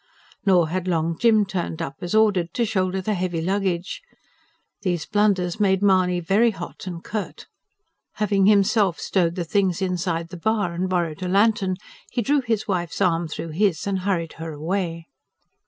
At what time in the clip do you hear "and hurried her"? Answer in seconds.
13.85-14.51